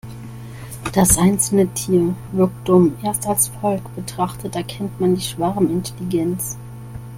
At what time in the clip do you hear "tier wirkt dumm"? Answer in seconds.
1.75-2.95